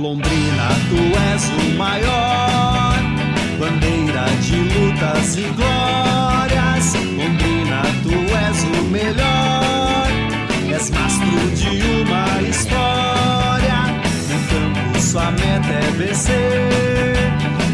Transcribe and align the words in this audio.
Londrina, 0.00 0.68
tu 0.88 0.96
és 1.34 1.44
o 1.50 1.76
maior, 1.76 2.94
bandeira 3.58 4.24
de 4.40 4.56
lutas 4.56 5.36
e 5.36 5.42
glórias. 5.42 6.94
Londrina, 6.94 7.82
tu 8.02 8.14
és 8.48 8.64
o 8.64 8.84
melhor, 8.84 10.06
és 10.72 10.90
mastro 10.90 11.50
de 11.54 11.82
uma 12.00 12.40
história. 12.48 13.78
No 14.30 14.38
campo, 14.48 15.00
sua 15.02 15.30
meta 15.32 15.68
é 15.70 15.90
vencer, 15.98 17.18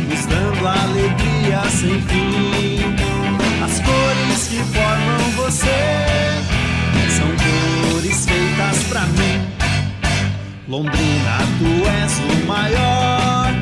nos 0.08 0.26
dando 0.26 0.66
alegria 0.66 1.62
sem 1.70 2.02
fim. 2.02 2.96
As 3.64 3.78
cores 3.78 4.48
que 4.48 4.64
formam 4.74 5.30
você 5.36 6.42
são 7.08 7.28
cores 7.92 8.26
feitas 8.26 8.82
pra 8.88 9.02
mim. 9.02 9.35
Londrina, 10.68 11.38
tu 11.58 11.88
és 11.88 12.18
o 12.18 12.46
maior. 12.46 13.52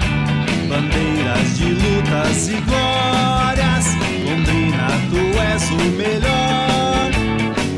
Bandeiras 0.71 1.59
de 1.59 1.67
lutas 1.75 2.49
e 2.49 2.55
glórias. 2.63 3.87
Londrina, 4.25 4.89
tu 5.11 5.39
és 5.39 5.71
o 5.71 5.85
melhor. 5.99 7.11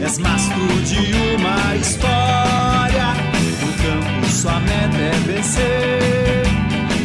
És 0.01 0.19
mastro 0.19 0.65
de 0.85 1.13
uma 1.35 1.75
história. 1.75 3.15
No 3.63 3.73
campo, 3.83 4.29
sua 4.29 4.61
meta 4.61 4.97
é 4.97 5.19
vencer. 5.27 6.47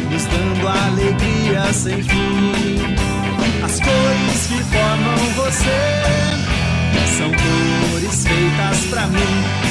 Nos 0.08 0.24
dando 0.26 0.68
alegria 0.68 1.72
sem 1.72 2.00
fim. 2.04 2.78
As 3.64 3.80
cores 3.80 4.46
que 4.46 4.62
formam 4.70 5.18
você 5.34 6.22
são 7.18 7.30
cores 7.30 8.24
feitas 8.24 8.84
pra 8.90 9.06
mim. 9.08 9.61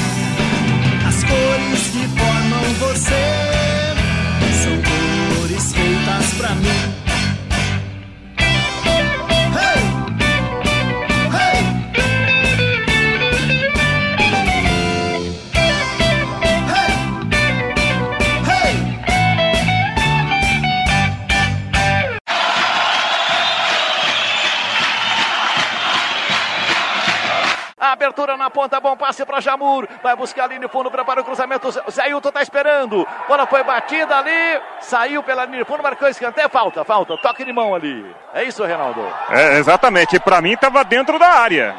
Abertura 27.92 28.38
na 28.38 28.48
ponta, 28.48 28.80
bom 28.80 28.96
passe 28.96 29.24
para 29.26 29.40
Jamur. 29.40 29.86
Vai 30.02 30.16
buscar 30.16 30.44
ali 30.44 30.58
no 30.58 30.68
fundo, 30.68 30.90
prepara 30.90 31.20
o 31.20 31.24
cruzamento. 31.24 31.70
Zé 31.90 32.08
Hilton 32.08 32.32
tá 32.32 32.40
esperando. 32.40 33.06
Bola 33.28 33.46
foi 33.46 33.62
batida 33.62 34.16
ali. 34.16 34.60
Saiu 34.80 35.22
pela 35.22 35.44
linha 35.44 35.58
de 35.58 35.64
fundo, 35.64 35.82
marcou 35.82 36.08
escanteio. 36.08 36.48
Falta, 36.48 36.84
falta. 36.84 37.18
Toque 37.18 37.44
de 37.44 37.52
mão 37.52 37.74
ali. 37.74 38.16
É 38.32 38.44
isso, 38.44 38.64
Reinaldo. 38.64 39.06
É, 39.28 39.58
exatamente. 39.58 40.18
Para 40.18 40.40
mim 40.40 40.52
estava 40.52 40.82
dentro 40.84 41.18
da 41.18 41.28
área. 41.28 41.76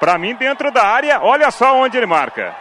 Para 0.00 0.16
mim 0.16 0.34
dentro 0.34 0.70
da 0.70 0.82
área. 0.82 1.20
Olha 1.20 1.50
só 1.50 1.76
onde 1.76 1.98
ele 1.98 2.06
marca. 2.06 2.54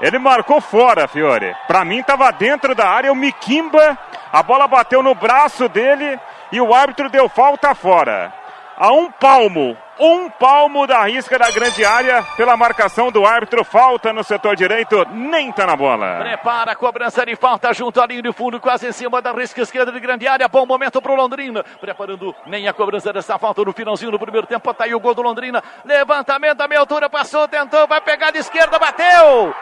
Ele 0.00 0.18
marcou 0.18 0.60
fora, 0.60 1.06
Fiore. 1.06 1.54
Para 1.68 1.84
mim 1.84 2.00
estava 2.00 2.32
dentro 2.32 2.74
da 2.74 2.88
área. 2.88 3.12
O 3.12 3.16
Miquimba, 3.16 3.96
a 4.32 4.42
bola 4.42 4.66
bateu 4.66 5.04
no 5.04 5.14
braço 5.14 5.68
dele 5.68 6.18
e 6.50 6.60
o 6.60 6.74
árbitro 6.74 7.08
deu 7.08 7.28
falta 7.28 7.76
fora. 7.76 8.39
A 8.80 8.90
um 8.92 9.10
palmo, 9.10 9.76
um 9.98 10.30
palmo 10.30 10.86
da 10.86 11.04
risca 11.04 11.38
da 11.38 11.50
grande 11.50 11.84
área 11.84 12.22
pela 12.34 12.56
marcação 12.56 13.12
do 13.12 13.26
árbitro. 13.26 13.62
Falta 13.62 14.10
no 14.10 14.24
setor 14.24 14.56
direito, 14.56 15.06
nem 15.10 15.52
tá 15.52 15.66
na 15.66 15.76
bola. 15.76 16.16
Prepara 16.20 16.72
a 16.72 16.74
cobrança 16.74 17.26
de 17.26 17.36
falta 17.36 17.74
junto 17.74 18.00
à 18.00 18.06
linha 18.06 18.22
de 18.22 18.32
fundo, 18.32 18.58
quase 18.58 18.88
em 18.88 18.92
cima 18.92 19.20
da 19.20 19.32
risca 19.32 19.60
esquerda 19.60 19.92
de 19.92 20.00
grande 20.00 20.26
área. 20.26 20.48
Bom 20.48 20.64
momento 20.64 21.02
pro 21.02 21.14
Londrina. 21.14 21.62
Preparando 21.78 22.34
nem 22.46 22.68
a 22.68 22.72
cobrança 22.72 23.12
dessa 23.12 23.38
falta 23.38 23.62
no 23.62 23.74
finalzinho 23.74 24.12
do 24.12 24.18
primeiro 24.18 24.46
tempo. 24.46 24.72
Tá 24.72 24.84
aí 24.84 24.94
o 24.94 25.00
gol 25.00 25.14
do 25.14 25.20
Londrina. 25.20 25.62
Levantamento 25.84 26.62
a 26.62 26.66
meia 26.66 26.80
altura, 26.80 27.10
passou, 27.10 27.46
tentou, 27.46 27.86
vai 27.86 28.00
pegar 28.00 28.30
de 28.30 28.38
esquerda, 28.38 28.78
bateu. 28.78 29.54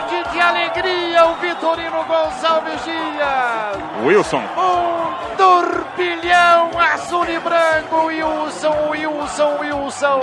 Explode 0.00 0.32
de 0.32 0.40
alegria 0.40 1.26
o 1.26 1.34
Vitorino 1.34 2.04
Gonçalves 2.04 2.82
Dias. 2.84 4.02
Wilson. 4.02 4.42
Um 4.56 5.36
turbilhão 5.36 6.70
azul 6.78 7.26
e 7.28 7.38
branco. 7.38 8.06
Wilson, 8.06 8.88
Wilson, 8.90 9.58
Wilson. 9.60 10.20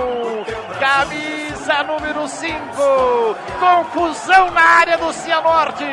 Camisa 0.79 1.83
número 1.83 2.27
5. 2.27 2.55
Confusão 3.59 4.49
na 4.49 4.61
área 4.61 4.97
do 4.97 5.13
Cianorte. 5.13 5.85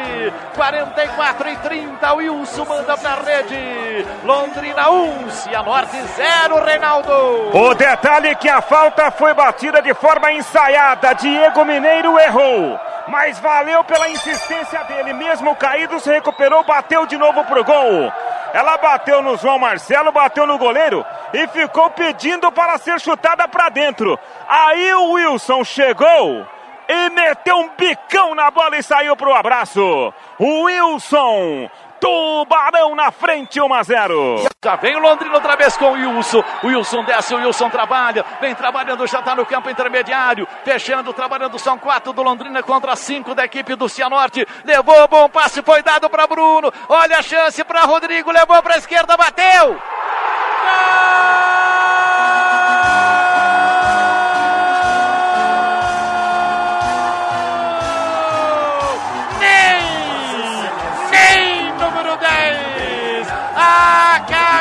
44 0.55 1.51
e 1.51 1.57
30. 1.57 2.15
Wilson 2.15 2.65
manda 2.65 2.97
pra 2.97 3.17
rede. 3.17 4.07
Londrina 4.25 4.91
1, 4.91 5.31
Cianorte 5.31 6.01
0, 6.01 6.65
Reinaldo. 6.65 7.51
O 7.53 7.75
detalhe 7.75 8.29
é 8.29 8.35
que 8.35 8.49
a 8.49 8.63
falta 8.63 9.11
foi 9.11 9.35
batida 9.35 9.83
de 9.83 9.93
forma 9.93 10.33
ensaiada. 10.33 11.13
Diego 11.15 11.65
Mineiro 11.67 12.19
errou. 12.19 12.81
Mas 13.09 13.39
valeu 13.39 13.85
pela 13.85 14.09
insistência 14.09 14.83
dele. 14.85 15.13
Mesmo 15.13 15.55
caído, 15.57 16.01
se 16.01 16.11
recuperou, 16.11 16.65
bateu 16.65 17.07
de 17.07 17.17
novo 17.17 17.45
pro 17.45 17.65
gol. 17.65 18.13
Ela 18.53 18.77
bateu 18.79 19.21
no 19.21 19.37
João 19.37 19.59
Marcelo, 19.59 20.13
bateu 20.13 20.47
no 20.47 20.57
goleiro 20.57 21.05
e 21.33 21.47
ficou 21.49 21.91
pedindo 21.91 22.53
para 22.53 22.79
ser 22.79 23.01
chutada 23.01 23.49
para 23.49 23.69
dentro. 23.69 24.19
Aí 24.49 24.95
o 24.95 25.13
Wilson 25.13 25.65
chegou 25.65 26.47
e 26.89 27.11
meteu 27.11 27.57
um 27.57 27.69
bicão 27.77 28.35
na 28.35 28.51
bola 28.51 28.77
e 28.77 28.83
saiu 28.83 29.17
pro 29.17 29.35
abraço. 29.35 30.15
O 30.39 30.63
Wilson 30.63 31.69
Tubarão 32.05 32.95
na 32.95 33.11
frente, 33.11 33.59
1 33.59 33.73
a 33.73 33.83
0. 33.83 34.47
Já 34.63 34.77
vem 34.77 34.95
o 34.95 34.99
Londrina 34.99 35.37
outra 35.37 35.57
vez 35.57 35.75
com 35.75 35.87
o 35.87 35.93
Wilson. 35.93 36.45
O 36.63 36.67
Wilson 36.67 37.03
desce, 37.03 37.35
o 37.35 37.39
Wilson 37.39 37.71
trabalha. 37.71 38.23
Vem 38.43 38.55
trabalhando, 38.55 39.07
já 39.07 39.21
está 39.21 39.35
no 39.35 39.47
campo 39.47 39.71
intermediário. 39.71 40.47
Fechando, 40.67 41.15
trabalhando. 41.15 41.59
São 41.59 41.79
quatro 41.79 42.13
do 42.13 42.23
Londrina 42.23 42.63
contra 42.63 42.95
cinco 42.95 43.35
da 43.35 43.47
equipe 43.47 43.75
do 43.75 43.89
Cianorte. 43.89 44.47
Levou, 44.67 45.09
bom 45.09 45.31
passe, 45.31 45.63
foi 45.63 45.83
dado 45.83 46.11
para 46.11 46.27
Bruno. 46.27 46.71
Olha 46.91 47.21
a 47.21 47.23
chance 47.23 47.65
para 47.65 47.87
Rodrigo. 47.87 48.31
Levou 48.31 48.63
para 48.63 48.75
a 48.75 48.79
esquerda, 48.79 49.17
bateu. 49.17 49.81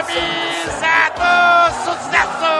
Camisa 0.04 1.10
do 1.16 1.74
sucesso. 1.84 2.54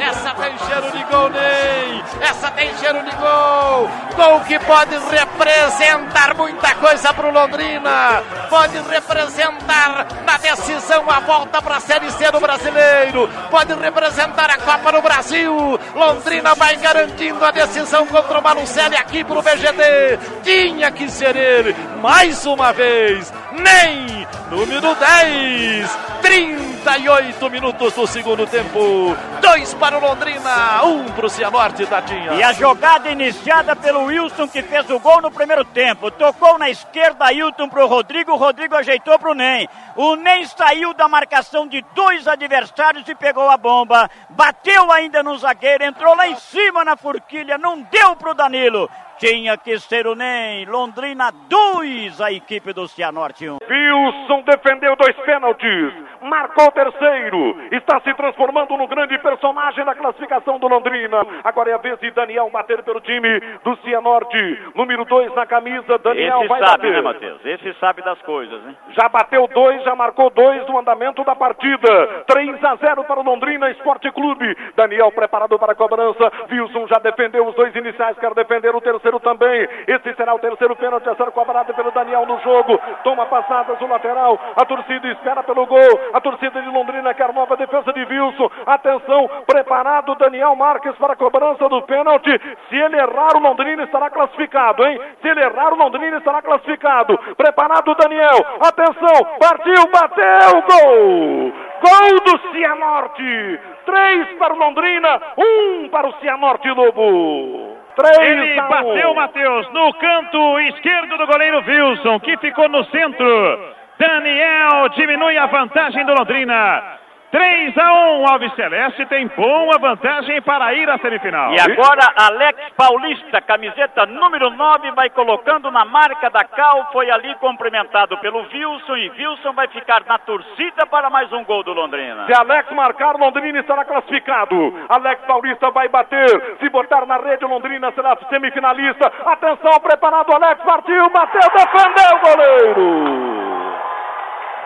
Essa 0.00 0.34
tem 0.34 0.58
cheiro 0.58 0.90
de 0.90 1.04
gol, 1.04 1.30
Ney. 1.30 2.04
Essa 2.20 2.50
tem 2.50 2.76
cheiro 2.78 3.02
de 3.04 3.10
gol. 3.16 3.88
Gol 4.16 4.40
que 4.40 4.58
pode 4.60 4.98
representar 5.40 6.34
muita 6.36 6.74
coisa 6.74 7.14
para 7.14 7.28
o 7.28 7.32
Londrina. 7.32 8.22
Pode 8.50 8.78
representar 8.78 10.06
na 10.26 10.36
decisão 10.36 11.08
a 11.08 11.20
volta 11.20 11.62
para 11.62 11.76
a 11.76 11.80
Série 11.80 12.10
C 12.10 12.30
do 12.30 12.38
Brasileiro. 12.38 13.28
Pode 13.50 13.72
representar 13.74 14.50
a 14.50 14.58
Copa 14.58 14.92
do 14.92 15.00
Brasil. 15.00 15.80
Londrina 15.94 16.54
vai 16.54 16.76
garantindo 16.76 17.42
a 17.42 17.50
decisão 17.50 18.06
contra 18.06 18.38
o 18.38 18.42
Malucelli 18.42 18.96
aqui 18.96 19.24
para 19.24 19.38
o 19.38 19.42
VGD. 19.42 20.18
Tinha 20.42 20.90
que 20.90 21.10
ser 21.10 21.34
ele 21.34 21.74
mais 22.02 22.44
uma 22.44 22.72
vez. 22.72 23.32
Nem 23.52 24.26
número 24.50 24.94
10. 24.94 26.69
38 26.80 27.50
minutos 27.50 27.92
do 27.92 28.06
segundo 28.06 28.46
tempo. 28.46 29.14
Dois 29.42 29.74
para 29.74 29.98
o 29.98 30.00
Londrina, 30.00 30.82
um 30.84 31.04
para 31.12 31.26
o 31.26 31.28
Cianorte, 31.28 31.86
Tatinha. 31.86 32.34
E 32.34 32.42
a 32.42 32.52
jogada 32.52 33.10
iniciada 33.10 33.76
pelo 33.76 34.04
Wilson, 34.04 34.48
que 34.48 34.62
fez 34.62 34.88
o 34.88 34.98
gol 34.98 35.20
no 35.20 35.30
primeiro 35.30 35.64
tempo. 35.64 36.10
Tocou 36.10 36.58
na 36.58 36.70
esquerda, 36.70 37.26
Ailton 37.26 37.68
para 37.68 37.84
o 37.84 37.88
Rodrigo. 37.88 38.32
O 38.32 38.36
Rodrigo 38.36 38.74
ajeitou 38.74 39.18
para 39.18 39.30
o 39.30 39.34
Ney. 39.34 39.68
O 39.94 40.16
Ney 40.16 40.46
saiu 40.46 40.94
da 40.94 41.06
marcação 41.06 41.66
de 41.66 41.84
dois 41.94 42.26
adversários 42.26 43.06
e 43.08 43.14
pegou 43.14 43.50
a 43.50 43.56
bomba. 43.56 44.10
Bateu 44.30 44.90
ainda 44.90 45.22
no 45.22 45.36
zagueiro, 45.36 45.84
entrou 45.84 46.16
lá 46.16 46.28
em 46.28 46.36
cima 46.36 46.84
na 46.84 46.96
forquilha. 46.96 47.58
Não 47.58 47.82
deu 47.82 48.16
para 48.16 48.30
o 48.30 48.34
Danilo. 48.34 48.88
Tinha 49.20 49.54
que 49.58 49.78
ser 49.78 50.06
o 50.06 50.14
Ney. 50.14 50.64
Londrina 50.64 51.30
2, 51.30 52.22
a 52.22 52.32
equipe 52.32 52.72
do 52.72 52.88
Cianorte 52.88 53.46
1. 53.46 53.52
Um. 53.52 53.58
Wilson 53.70 54.42
defendeu 54.46 54.96
dois 54.96 55.14
pênaltis. 55.26 55.92
marcou 56.22 56.66
o 56.66 56.70
terceiro, 56.70 57.56
está 57.70 58.00
se 58.00 58.14
transformando 58.14 58.76
no 58.78 58.86
grande 58.86 59.18
personagem 59.18 59.84
da 59.84 59.94
classificação 59.94 60.58
do 60.58 60.68
Londrina. 60.68 61.18
Agora 61.44 61.70
é 61.70 61.74
a 61.74 61.78
vez 61.78 61.98
de 62.00 62.10
Daniel 62.12 62.48
bater 62.50 62.82
pelo 62.82 63.00
time 63.00 63.40
do 63.62 63.76
Cianorte. 63.82 64.58
Número 64.74 65.04
2 65.04 65.34
na 65.34 65.44
camisa, 65.46 65.98
Daniel 65.98 66.40
Esse 66.40 66.48
vai 66.48 66.60
sabe, 66.60 66.82
bater. 66.84 66.92
né, 66.92 67.00
Matheus? 67.02 67.44
Esse 67.44 67.74
sabe 67.78 68.02
das 68.02 68.20
coisas, 68.22 68.62
né? 68.62 68.74
Já 68.90 69.08
bateu 69.08 69.46
dois, 69.48 69.82
já 69.82 69.94
marcou 69.94 70.30
dois 70.30 70.66
no 70.66 70.78
andamento 70.78 71.22
da 71.24 71.34
partida. 71.34 72.24
3 72.26 72.64
a 72.64 72.76
0 72.76 73.04
para 73.04 73.20
o 73.20 73.22
Londrina 73.22 73.70
Esporte 73.70 74.10
Clube. 74.12 74.56
Daniel 74.76 75.12
preparado 75.12 75.58
para 75.58 75.72
a 75.72 75.76
cobrança. 75.76 76.32
Wilson 76.50 76.86
já 76.86 76.98
defendeu 76.98 77.46
os 77.46 77.54
dois 77.54 77.74
iniciais, 77.74 78.18
quer 78.18 78.32
defender 78.34 78.74
o 78.74 78.80
terceiro 78.80 79.09
também. 79.18 79.68
Esse 79.88 80.14
será 80.14 80.34
o 80.34 80.38
terceiro 80.38 80.76
pênalti 80.76 81.08
a 81.08 81.16
ser 81.16 81.30
cobrado 81.32 81.74
pelo 81.74 81.90
Daniel 81.90 82.26
no 82.26 82.38
jogo. 82.40 82.78
Toma 83.02 83.26
passadas 83.26 83.80
o 83.80 83.86
lateral. 83.86 84.38
A 84.56 84.64
torcida 84.64 85.08
espera 85.08 85.42
pelo 85.42 85.66
gol. 85.66 86.00
A 86.12 86.20
torcida 86.20 86.60
de 86.62 86.68
Londrina 86.68 87.14
quer 87.14 87.32
nova 87.32 87.56
defesa 87.56 87.92
de 87.92 88.04
Wilson. 88.04 88.50
Atenção, 88.66 89.28
preparado 89.46 90.14
Daniel 90.16 90.54
Marques 90.54 90.94
para 90.96 91.14
a 91.14 91.16
cobrança 91.16 91.68
do 91.68 91.82
pênalti. 91.82 92.30
Se 92.68 92.76
ele 92.76 92.96
errar, 92.96 93.36
o 93.36 93.40
Londrina 93.40 93.84
estará 93.84 94.10
classificado, 94.10 94.84
hein? 94.86 95.00
Se 95.22 95.28
ele 95.28 95.40
errar, 95.40 95.72
o 95.72 95.76
Londrina 95.76 96.18
estará 96.18 96.42
classificado. 96.42 97.18
Preparado 97.36 97.94
Daniel. 97.94 98.36
Atenção, 98.60 99.24
partiu, 99.40 99.90
bateu, 99.90 100.62
gol! 100.62 101.52
Gol 101.80 102.20
do 102.24 102.52
Cianorte. 102.52 103.60
Três 103.86 104.28
para 104.38 104.52
o 104.52 104.58
Londrina, 104.58 105.20
um 105.38 105.88
para 105.88 106.08
o 106.08 106.12
Cianorte 106.20 106.68
Lobo. 106.68 107.59
Três 107.96 108.18
Ele 108.18 108.58
a 108.58 108.62
bateu, 108.62 109.14
Matheus, 109.14 109.72
no 109.72 109.92
canto 109.94 110.60
esquerdo 110.60 111.18
do 111.18 111.26
goleiro 111.26 111.62
Wilson, 111.66 112.20
que 112.20 112.36
ficou 112.38 112.68
no 112.68 112.84
centro. 112.84 113.74
Daniel 113.98 114.88
diminui 114.96 115.36
a 115.36 115.46
vantagem 115.46 116.04
do 116.06 116.14
Londrina. 116.14 116.98
3 117.30 117.78
a 117.78 117.92
1, 117.92 118.26
Alves 118.28 118.54
Celeste 118.54 119.06
tem 119.06 119.28
boa 119.28 119.78
vantagem 119.78 120.42
para 120.42 120.74
ir 120.74 120.90
à 120.90 120.98
semifinal. 120.98 121.52
E 121.52 121.60
agora, 121.60 122.12
Alex 122.16 122.58
Paulista, 122.76 123.40
camiseta 123.40 124.04
número 124.04 124.50
9, 124.50 124.90
vai 124.92 125.08
colocando 125.10 125.70
na 125.70 125.84
marca 125.84 126.28
da 126.28 126.42
Cal. 126.42 126.90
Foi 126.92 127.08
ali 127.08 127.32
cumprimentado 127.36 128.18
pelo 128.18 128.40
Wilson. 128.52 128.96
E 128.96 129.10
Wilson 129.10 129.52
vai 129.52 129.68
ficar 129.68 130.02
na 130.06 130.18
torcida 130.18 130.84
para 130.86 131.08
mais 131.08 131.32
um 131.32 131.44
gol 131.44 131.62
do 131.62 131.72
Londrina. 131.72 132.26
Se 132.26 132.32
Alex 132.32 132.68
marcar, 132.72 133.16
Londrina 133.16 133.60
estará 133.60 133.84
classificado. 133.84 134.86
Alex 134.88 135.22
Paulista 135.24 135.70
vai 135.70 135.88
bater. 135.88 136.56
Se 136.58 136.68
botar 136.68 137.06
na 137.06 137.16
rede, 137.18 137.44
Londrina 137.44 137.92
será 137.92 138.16
semifinalista. 138.28 139.06
Atenção, 139.24 139.78
preparado, 139.80 140.34
Alex 140.34 140.60
partiu, 140.64 141.08
bateu, 141.10 141.48
defendeu 141.54 142.16
o 142.16 142.20
goleiro. 142.28 143.39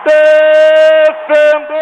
Defendeu 0.05 1.75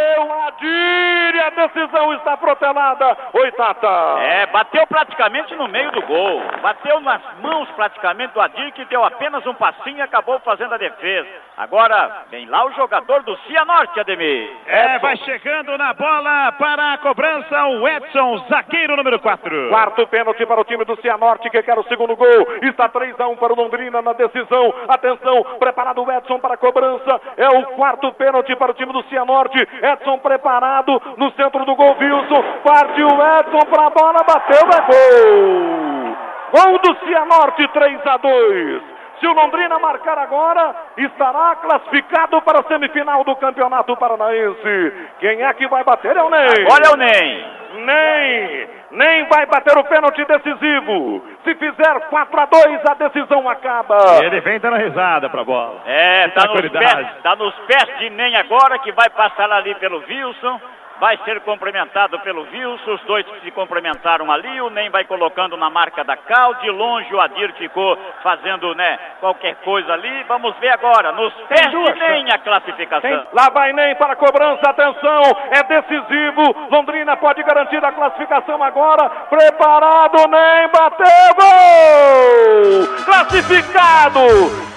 Adir 0.47 1.35
e 1.35 1.39
a 1.41 1.49
decisão 1.49 2.13
está 2.13 2.37
protelada. 2.37 3.17
Oi, 3.33 3.51
Tata. 3.51 3.87
É, 4.21 4.45
bateu 4.47 4.87
praticamente 4.87 5.53
no 5.55 5.67
meio 5.67 5.91
do 5.91 6.01
gol. 6.03 6.41
Bateu 6.61 7.01
nas 7.01 7.21
mãos 7.41 7.69
praticamente 7.71 8.33
do 8.33 8.39
Adir, 8.39 8.71
que 8.71 8.85
deu 8.85 9.03
apenas 9.03 9.45
um 9.45 9.53
passinho 9.53 9.97
e 9.97 10.01
acabou 10.01 10.39
fazendo 10.39 10.73
a 10.73 10.77
defesa. 10.77 11.27
Agora, 11.55 12.25
vem 12.31 12.47
lá 12.47 12.65
o 12.65 12.71
jogador 12.71 13.21
do 13.21 13.37
Cianorte, 13.41 13.99
Ademir. 13.99 14.49
É, 14.65 14.97
vai 14.97 15.15
chegando 15.17 15.77
na 15.77 15.93
bola 15.93 16.51
para 16.53 16.93
a 16.93 16.97
cobrança 16.97 17.65
o 17.67 17.87
Edson, 17.87 18.39
zagueiro 18.49 18.95
número 18.95 19.19
4. 19.19 19.69
Quarto 19.69 20.07
pênalti 20.07 20.43
para 20.47 20.61
o 20.61 20.63
time 20.63 20.83
do 20.83 20.99
Cianorte, 20.99 21.51
que 21.51 21.61
quer 21.61 21.77
o 21.77 21.83
segundo 21.83 22.15
gol. 22.15 22.47
Está 22.63 22.89
3 22.89 23.19
a 23.19 23.27
1 23.27 23.35
para 23.35 23.53
o 23.53 23.55
Londrina 23.55 24.01
na 24.01 24.13
decisão. 24.13 24.73
Atenção, 24.87 25.43
preparado 25.59 26.03
o 26.03 26.11
Edson 26.11 26.39
para 26.39 26.55
a 26.55 26.57
cobrança. 26.57 27.21
É 27.37 27.47
o 27.49 27.65
quarto 27.75 28.11
pênalti 28.13 28.55
para 28.55 28.71
o 28.71 28.75
time 28.75 28.91
do 28.91 29.03
Cianorte. 29.03 29.59
Edson 29.59 30.17
preparado 30.17 30.99
no 31.17 31.31
centro 31.33 31.63
do 31.65 31.75
gol. 31.75 31.95
Wilson 31.99 32.43
partiu 32.63 33.07
Edson 33.07 33.65
para 33.69 33.85
a 33.85 33.89
bola, 33.91 34.23
bateu, 34.23 34.67
é 34.69 34.81
gol. 34.89 36.17
Gol 36.51 36.79
do 36.79 37.05
Cianorte, 37.05 37.67
3 37.67 38.07
a 38.07 38.17
2. 38.17 38.92
Se 39.23 39.27
o 39.27 39.31
Londrina 39.31 39.79
marcar 39.79 40.17
agora, 40.17 40.75
estará 40.97 41.55
classificado 41.55 42.41
para 42.41 42.59
a 42.59 42.63
semifinal 42.63 43.23
do 43.23 43.33
Campeonato 43.37 43.95
Paranaense. 43.95 44.93
Quem 45.17 45.41
é 45.41 45.53
que 45.53 45.65
vai 45.69 45.81
bater 45.81 46.17
é 46.17 46.21
o 46.21 46.29
Ney. 46.29 46.67
Olha 46.69 46.91
o 46.91 46.97
Ney. 46.97 47.45
Nem, 47.85 48.69
nem 48.91 49.25
vai 49.29 49.45
bater 49.45 49.77
o 49.77 49.83
pênalti 49.85 50.25
decisivo. 50.25 51.23
Se 51.45 51.55
fizer 51.55 51.99
4 52.09 52.41
a 52.41 52.45
2, 52.47 52.81
a 52.85 52.93
decisão 52.95 53.47
acaba. 53.47 54.25
Ele 54.25 54.41
vem 54.41 54.59
dando 54.59 54.75
risada 54.75 55.29
pra 55.29 55.45
bola. 55.45 55.79
É, 55.85 56.27
tá 56.27 56.45
nos, 56.45 56.69
pés, 56.69 57.07
tá 57.23 57.35
nos 57.37 57.55
pés 57.59 57.97
de 57.99 58.09
Nem 58.09 58.35
agora, 58.35 58.77
que 58.79 58.91
vai 58.91 59.09
passar 59.09 59.49
ali 59.53 59.73
pelo 59.75 60.03
Wilson. 60.05 60.59
Vai 61.03 61.19
ser 61.25 61.41
cumprimentado 61.41 62.17
pelo 62.21 62.43
Wilson, 62.43 62.93
os 62.93 63.01
dois 63.01 63.25
se 63.43 63.51
cumprimentaram 63.51 64.31
ali, 64.31 64.61
o 64.61 64.69
Nem 64.69 64.89
vai 64.89 65.03
colocando 65.03 65.57
na 65.57 65.69
marca 65.69 66.01
da 66.01 66.15
Cal, 66.15 66.53
de 66.61 66.69
longe 66.69 67.13
o 67.13 67.19
Adir 67.19 67.51
ficou 67.55 67.97
fazendo, 68.23 68.73
né, 68.73 68.97
qualquer 69.19 69.55
coisa 69.65 69.91
ali. 69.91 70.23
Vamos 70.29 70.55
ver 70.59 70.69
agora, 70.69 71.11
nos 71.11 71.33
pés 71.49 71.69
de 71.69 71.99
Nem 71.99 72.31
a 72.31 72.37
classificação. 72.37 73.27
Lá 73.33 73.49
vai 73.49 73.73
Nem 73.73 73.93
para 73.95 74.13
a 74.13 74.15
cobrança, 74.15 74.61
atenção, 74.69 75.23
é 75.51 75.63
decisivo. 75.63 76.69
Londrina 76.71 77.17
pode 77.17 77.43
garantir 77.43 77.83
a 77.83 77.91
classificação 77.91 78.63
agora. 78.63 79.09
Preparado, 79.29 80.19
Nem 80.29 80.69
bateu, 80.69 81.35
gol! 81.35 83.03
Classificado, 83.03 84.21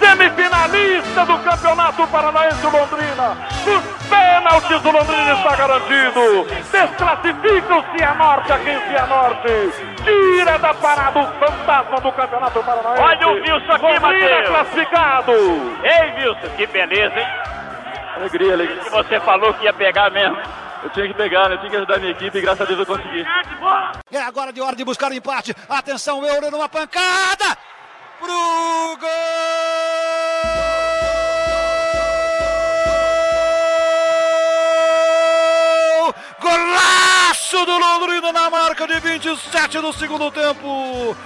semifinalista 0.00 1.24
do 1.24 1.38
Campeonato 1.38 2.04
Paranaense 2.08 2.66
Londrina. 2.66 3.95
Os 4.06 4.10
pênaltis 4.10 4.80
do 4.82 4.90
Londrina 4.92 5.32
está 5.32 5.56
garantido. 5.56 6.44
Desclassifica 6.70 7.74
o 7.76 7.96
Cianorte 7.96 8.52
aqui 8.52 8.70
em 8.70 8.80
Cianorte. 8.88 9.48
Tira 10.04 10.58
da 10.58 10.74
parada 10.74 11.18
o 11.18 11.26
fantasma 11.38 12.00
do 12.00 12.12
Campeonato 12.12 12.62
Paranaense. 12.62 13.02
Olha 13.02 13.28
o 13.28 13.32
Wilson 13.34 13.72
aqui, 13.72 13.82
Londrina 13.82 14.28
Matheus. 14.28 14.48
classificado. 14.48 15.32
Ei, 15.82 16.24
Wilson, 16.24 16.48
que 16.56 16.66
beleza, 16.68 17.18
hein? 17.18 17.26
Alegria, 18.16 18.52
alegria. 18.54 18.82
Que 18.82 18.90
você 18.90 19.20
falou 19.20 19.52
que 19.54 19.64
ia 19.64 19.72
pegar 19.72 20.10
mesmo. 20.10 20.38
Eu 20.84 20.90
tinha 20.90 21.08
que 21.08 21.14
pegar, 21.14 21.48
né? 21.48 21.54
Eu 21.56 21.58
tinha 21.58 21.70
que 21.70 21.76
ajudar 21.76 21.94
a 21.96 21.98
minha 21.98 22.12
equipe 22.12 22.38
e 22.38 22.40
graças 22.40 22.60
a 22.60 22.64
Deus 22.64 22.78
eu 22.78 22.86
consegui. 22.86 23.26
É 24.12 24.22
agora 24.22 24.52
de 24.52 24.60
hora 24.60 24.76
de 24.76 24.84
buscar 24.84 25.10
o 25.10 25.14
empate. 25.14 25.54
Atenção, 25.68 26.24
Euro 26.24 26.50
numa 26.50 26.68
pancada. 26.68 27.58
Pro 28.20 28.96
gol! 29.00 29.75
Do 37.76 37.78
Londrina 37.78 38.32
na 38.32 38.50
marca 38.50 38.86
de 38.86 38.98
27 39.00 39.80
do 39.80 39.92
segundo 39.92 40.30
tempo. 40.30 41.16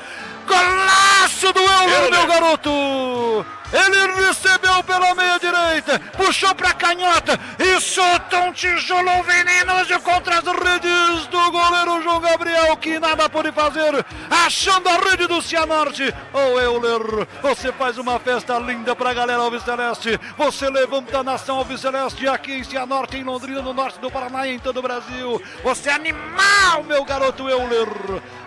Golaço 0.47 1.53
do 1.53 1.61
Euler, 1.61 2.11
meu 2.11 2.27
garoto! 2.27 3.47
Ele 3.73 4.27
recebeu 4.27 4.83
pela 4.83 5.15
meia 5.15 5.39
direita, 5.39 5.99
puxou 6.17 6.55
pra 6.55 6.73
canhota 6.73 7.39
e 7.59 7.81
soltou 7.81 8.41
um 8.47 8.53
tijolo 8.53 9.23
venenoso 9.23 10.01
contra 10.01 10.39
as 10.39 10.45
redes 10.45 11.27
do 11.29 11.51
goleiro 11.53 12.03
João 12.03 12.21
Gabriel, 12.21 12.77
que 12.77 12.99
nada 12.99 13.29
pôde 13.29 13.53
fazer, 13.53 14.05
achando 14.29 14.89
a 14.89 14.97
rede 14.97 15.27
do 15.27 15.41
Cianorte. 15.41 16.13
Ô 16.33 16.59
Euler, 16.59 17.29
você 17.41 17.73
faz 17.73 17.97
uma 17.97 18.19
festa 18.19 18.59
linda 18.59 18.97
pra 18.97 19.15
galera 19.15 19.41
Alves 19.41 19.63
Celeste. 19.63 20.19
Você 20.37 20.69
levanta 20.69 21.19
a 21.19 21.25
nação 21.25 21.59
Alves 21.59 21.81
Celeste 21.81 22.27
aqui 22.27 22.55
em 22.55 22.65
Cianorte, 22.65 23.17
em 23.17 23.25
Londrina, 23.25 23.63
no 23.63 23.73
norte 23.73 24.01
do 24.01 24.11
Paraná 24.11 24.47
e 24.47 24.55
em 24.55 24.59
todo 24.59 24.79
o 24.79 24.83
Brasil. 24.83 25.41
Você 25.63 25.91
é 25.91 25.93
animal, 25.93 26.83
meu 26.87 27.05
garoto 27.05 27.49
Euler. 27.49 27.89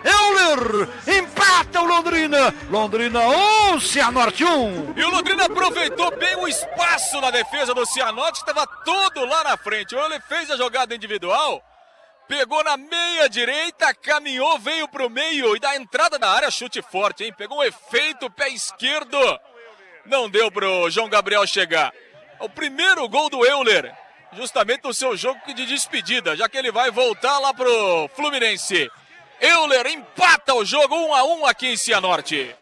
Euler 0.04 0.90
empata 1.08 1.82
o 1.82 1.86
Londrina. 1.86 2.54
Londrina 2.70 3.22
1, 3.74 3.80
Cianorte 3.80 4.44
1. 4.44 4.94
E 4.98 5.04
o 5.04 5.13
Londrina 5.14 5.46
aproveitou 5.46 6.10
bem 6.18 6.36
o 6.38 6.48
espaço 6.48 7.22
na 7.22 7.30
defesa 7.30 7.72
do 7.72 7.86
Cianorte, 7.86 8.40
estava 8.40 8.66
todo 8.84 9.24
lá 9.26 9.44
na 9.44 9.56
frente. 9.56 9.96
Ele 9.96 10.20
fez 10.22 10.50
a 10.50 10.58
jogada 10.58 10.96
individual, 10.96 11.64
pegou 12.28 12.64
na 12.64 12.76
meia 12.76 13.30
direita, 13.30 13.94
caminhou, 13.94 14.58
veio 14.58 14.88
pro 14.88 15.12
meio 15.12 15.56
e 15.56 15.60
da 15.60 15.76
entrada 15.76 16.18
da 16.18 16.32
área, 16.32 16.50
chute 16.50 16.82
forte, 16.82 17.24
hein? 17.24 17.34
Pegou 17.38 17.60
um 17.60 17.64
efeito, 17.64 18.28
pé 18.32 18.50
esquerdo. 18.50 19.20
Não 20.04 20.28
deu 20.28 20.52
pro 20.52 20.90
João 20.90 21.08
Gabriel 21.08 21.46
chegar. 21.46 21.94
O 22.40 22.50
primeiro 22.50 23.08
gol 23.08 23.30
do 23.30 23.46
Euler, 23.46 23.96
justamente 24.32 24.84
no 24.84 24.96
seu 24.96 25.16
jogo 25.16 25.40
de 25.54 25.68
despedida, 25.68 26.36
já 26.36 26.50
que 26.50 26.58
ele 26.58 26.72
vai 26.72 26.90
voltar 26.90 27.38
lá 27.38 27.54
pro 27.54 28.10
Fluminense. 28.16 28.92
Euler 29.40 29.86
empata 29.86 30.56
o 30.56 30.66
jogo 30.66 30.96
1 30.96 31.14
a 31.14 31.24
1 31.24 31.46
aqui 31.46 31.68
em 31.68 31.78
Cianorte. 31.78 32.56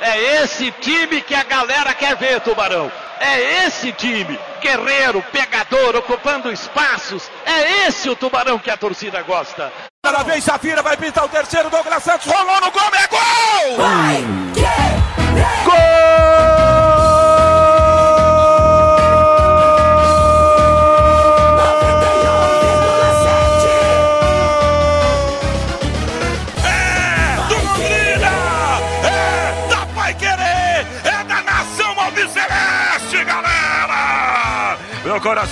É 0.00 0.42
esse 0.42 0.70
time 0.72 1.20
que 1.20 1.34
a 1.34 1.42
galera 1.42 1.94
quer 1.94 2.16
ver, 2.16 2.40
Tubarão. 2.40 2.90
É 3.18 3.66
esse 3.66 3.92
time, 3.92 4.38
guerreiro, 4.60 5.22
pegador, 5.32 5.96
ocupando 5.96 6.52
espaços. 6.52 7.30
É 7.44 7.86
esse 7.86 8.08
o 8.10 8.16
Tubarão 8.16 8.58
que 8.58 8.70
a 8.70 8.76
torcida 8.76 9.22
gosta. 9.22 9.72
Cada 10.04 10.22
vez 10.22 10.44
Safira 10.44 10.82
vai 10.82 10.96
pintar 10.96 11.24
o 11.24 11.28
terceiro. 11.28 11.70
Douglas 11.70 12.02
Santos 12.02 12.30
rolou 12.30 12.60
no 12.60 12.70
gol, 12.70 12.90
é 12.94 13.06
gol! 13.08 13.76
Gol! 15.64 16.05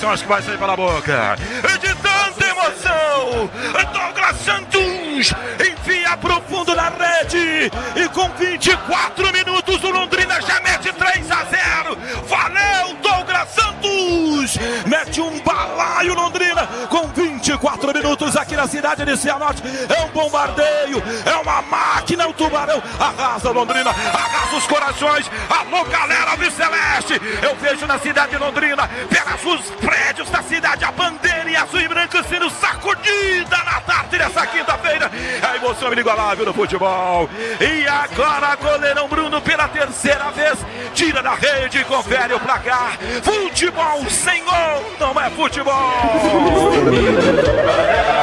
Acho 0.03 0.23
que 0.23 0.29
vai 0.29 0.43
sair 0.43 0.59
pela 0.59 0.77
boca. 0.77 1.37
De 1.81 1.95
tanta 1.97 2.47
emoção, 2.47 3.51
Douglas 3.93 4.37
Santos 4.45 5.33
enfia 5.61 6.17
profundo 6.17 6.75
na 6.75 6.91
rede. 6.91 7.71
E 7.97 8.09
com 8.09 8.29
24 8.31 9.33
minutos, 9.33 9.83
o 9.83 9.91
Londrina 9.91 10.41
já 10.41 10.61
mete 10.61 10.93
3 10.93 11.31
a 11.31 11.45
0. 11.45 11.99
Valeu, 12.27 12.95
Douglas 13.03 13.49
Santos! 13.51 14.59
Mete 14.87 15.21
um 15.21 15.41
balaio, 15.41 16.15
Londrina, 16.15 16.67
com 16.89 17.09
24 17.45 17.93
minutos 17.93 18.37
aqui 18.37 18.57
na 18.57 18.67
cidade 18.67 19.05
de 19.05 19.17
Cianorte. 19.19 19.63
É 19.95 20.03
um 20.03 20.09
bombardeio, 20.09 21.03
é 21.27 21.37
uma 21.37 21.61
máquina, 21.61 22.27
o 22.27 22.33
Tubarão 22.33 22.83
arrasa 22.99 23.51
Londrina, 23.51 23.91
arrasa 23.91 24.57
os 24.57 24.67
corações. 24.67 25.31
Alô, 25.51 25.85
galera 25.85 26.37
do 26.37 26.51
Celeste, 26.51 27.21
eu 27.43 27.55
vejo 27.57 27.87
na 27.87 27.99
cidade 27.99 28.31
de 28.31 28.39
Londrina, 28.39 28.89
pelos 29.45 29.61
prédios 29.73 30.31
da 30.31 30.43
cidade, 30.43 30.85
a 30.87 30.93
bandeira 30.93 31.51
e 31.51 31.57
azul 31.57 31.81
e 31.81 31.89
branco 31.89 32.17
sendo 32.27 32.49
sacudida 32.49 33.57
na 33.59 33.81
tarde 33.83 34.17
dessa 34.17 34.47
quinta-feira. 34.47 34.84
A 35.65 35.67
emoção 35.67 35.93
inigualável 35.95 36.45
no 36.45 36.53
futebol. 36.53 37.27
E 37.59 37.89
agora, 37.89 38.55
goleirão 38.55 39.09
Bruno, 39.09 39.41
pela 39.41 39.67
terceira 39.67 40.31
vez, 40.31 40.59
tira 40.93 41.23
da 41.23 41.35
rede 41.35 41.79
e 41.79 41.85
confere 41.85 42.35
o 42.35 42.41
placar. 42.41 42.99
Futebol 43.23 44.05
sem 44.11 44.45
gol 44.45 44.85
não 45.01 45.19
é 45.19 45.31
futebol. 45.31 45.73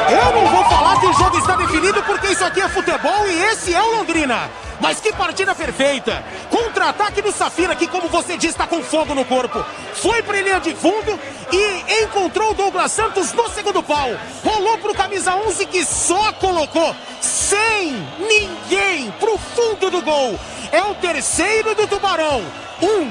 Eu 0.08 0.32
não 0.34 0.46
vou 0.46 0.64
falar 0.66 0.91
que 1.02 1.08
o 1.08 1.12
jogo 1.14 1.36
está 1.36 1.56
definido 1.56 2.00
porque 2.04 2.28
isso 2.28 2.44
aqui 2.44 2.60
é 2.60 2.68
futebol 2.68 3.26
e 3.26 3.42
esse 3.46 3.74
é 3.74 3.82
o 3.82 3.96
Londrina. 3.96 4.48
Mas 4.80 5.00
que 5.00 5.12
partida 5.12 5.52
perfeita! 5.52 6.24
Contra-ataque 6.48 7.20
do 7.20 7.32
Safira, 7.32 7.74
que, 7.74 7.88
como 7.88 8.08
você 8.08 8.36
disse, 8.36 8.54
está 8.54 8.68
com 8.68 8.80
fogo 8.84 9.12
no 9.12 9.24
corpo. 9.24 9.64
Foi 9.94 10.22
para 10.22 10.40
linha 10.40 10.60
de 10.60 10.76
fundo 10.76 11.18
e 11.50 12.04
encontrou 12.04 12.52
o 12.52 12.54
Douglas 12.54 12.92
Santos 12.92 13.32
no 13.32 13.48
segundo 13.48 13.82
pau. 13.82 14.10
Rolou 14.44 14.78
para 14.78 14.92
o 14.92 14.94
camisa 14.94 15.34
11 15.34 15.66
que 15.66 15.84
só 15.84 16.32
colocou 16.34 16.94
sem 17.20 17.94
ninguém 18.20 19.10
para 19.18 19.30
o 19.32 19.38
fundo 19.38 19.90
do 19.90 20.02
gol. 20.02 20.38
É 20.70 20.82
o 20.84 20.94
terceiro 20.94 21.74
do 21.74 21.88
Tubarão. 21.88 22.44
Um, 22.80 23.10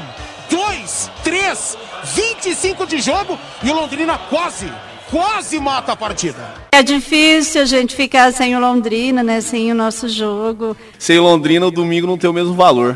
dois, 0.50 1.12
três, 1.26 1.78
25 2.06 2.86
de 2.86 3.02
jogo 3.02 3.38
e 3.62 3.70
o 3.70 3.76
Londrina 3.76 4.18
quase 4.30 4.72
quase 5.12 5.60
mata 5.60 5.91
a 5.91 5.96
partida. 5.96 6.39
É 6.72 6.82
difícil 6.82 7.62
a 7.62 7.65
gente 7.65 7.96
ficar 7.96 8.32
sem 8.32 8.56
o 8.56 8.60
Londrina, 8.60 9.22
né? 9.22 9.41
Sem 9.41 9.70
o 9.72 9.75
nosso 9.75 10.08
jogo. 10.08 10.75
Sem 10.98 11.20
o 11.20 11.24
Londrina, 11.24 11.68
o 11.68 11.72
domingo 11.72 12.08
não 12.08 12.18
tem 12.18 12.30
o 12.30 12.34
mesmo 12.34 12.53
valor. 12.53 12.96